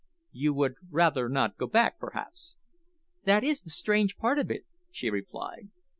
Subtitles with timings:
[0.31, 2.55] "You would rather not go back, perhaps?"
[3.25, 5.69] "That is the strange part of it," she replied.